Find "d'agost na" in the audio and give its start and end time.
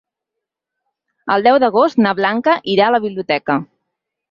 1.65-2.15